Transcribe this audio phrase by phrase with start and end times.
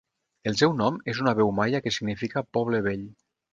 [0.51, 3.09] El seu nom és una veu maia que significa 'Poble vell'.